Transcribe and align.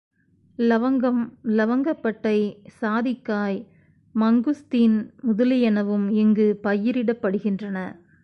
இலவங்கம், 0.59 1.33
இலவங்கப்பட்டை, 1.43 2.37
சாதிக்காய், 2.81 3.67
mangosteen 4.15 4.97
முதலியனவும் 5.27 6.11
இங்குப் 6.11 6.59
பயிரிடப்படுகின்றன. 6.63 7.77